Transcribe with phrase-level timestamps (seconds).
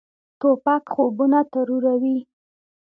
[0.39, 2.17] توپک خوبونه تروروي.